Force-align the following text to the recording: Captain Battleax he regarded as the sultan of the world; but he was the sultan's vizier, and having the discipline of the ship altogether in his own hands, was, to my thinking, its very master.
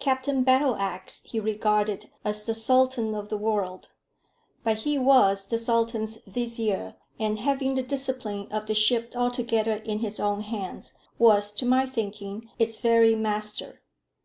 Captain 0.00 0.42
Battleax 0.44 1.20
he 1.24 1.38
regarded 1.38 2.10
as 2.24 2.42
the 2.42 2.54
sultan 2.54 3.14
of 3.14 3.28
the 3.28 3.36
world; 3.36 3.86
but 4.64 4.78
he 4.78 4.98
was 4.98 5.46
the 5.46 5.58
sultan's 5.58 6.16
vizier, 6.26 6.96
and 7.20 7.38
having 7.38 7.76
the 7.76 7.82
discipline 7.84 8.48
of 8.50 8.66
the 8.66 8.74
ship 8.74 9.12
altogether 9.14 9.74
in 9.74 10.00
his 10.00 10.18
own 10.18 10.40
hands, 10.40 10.94
was, 11.20 11.52
to 11.52 11.64
my 11.66 11.86
thinking, 11.86 12.50
its 12.58 12.74
very 12.74 13.14
master. 13.14 13.78